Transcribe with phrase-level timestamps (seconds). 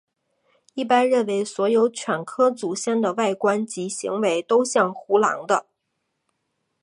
[0.73, 5.67] 一般认为所有犬科祖先的外观及行为都像胡狼的。